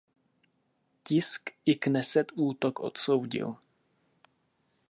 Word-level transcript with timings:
Tisk 1.09 1.53
i 1.73 1.77
kneset 1.83 2.31
útok 2.47 2.75
odsoudil. 2.87 3.55